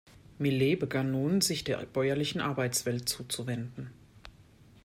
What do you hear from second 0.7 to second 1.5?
begann nun,